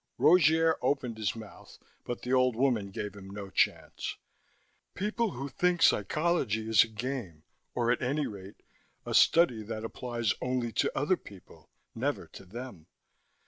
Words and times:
Rogier 0.17 0.77
opened 0.81 1.19
his 1.19 1.35
mouth, 1.35 1.77
but 2.05 2.23
the 2.23 2.33
old 2.33 2.55
woman 2.55 2.89
gave 2.89 3.13
him 3.13 3.29
no 3.29 3.51
chance. 3.51 4.17
"People 4.95 5.33
who 5.33 5.47
think 5.47 5.83
psychology 5.83 6.67
is 6.67 6.83
a 6.83 6.87
game, 6.87 7.43
or 7.75 7.91
at 7.91 8.01
any 8.01 8.25
rate 8.25 8.63
a 9.05 9.13
study 9.13 9.61
that 9.61 9.83
applies 9.85 10.33
only 10.41 10.71
to 10.71 10.91
other 10.97 11.17
people, 11.17 11.69
never 11.93 12.25
to 12.29 12.45
them. 12.45 12.87